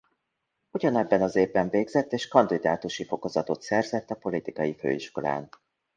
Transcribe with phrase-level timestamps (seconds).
[0.71, 5.49] Ugyanebben az évben végzett és kandidátusi fokozatot szerzett a Politikai Főiskolán.